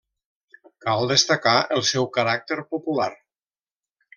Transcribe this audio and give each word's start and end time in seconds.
Cal 0.85 1.05
destacar 1.11 1.53
el 1.77 1.85
seu 1.91 2.09
caràcter 2.17 2.59
popular. 2.73 3.11